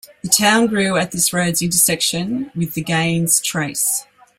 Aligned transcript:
The 0.23 0.29
town 0.29 0.65
grew 0.65 0.97
at 0.97 1.11
this 1.11 1.31
road's 1.31 1.61
intersection 1.61 2.49
with 2.55 2.73
the 2.73 2.81
Gaines 2.81 3.39
Trace. 3.39 4.07